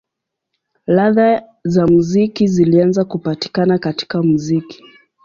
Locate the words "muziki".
1.87-2.47, 4.23-4.83